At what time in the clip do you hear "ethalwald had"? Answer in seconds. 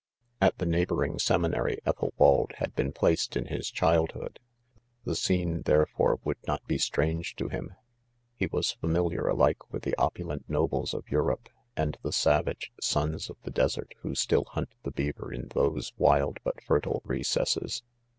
1.85-2.73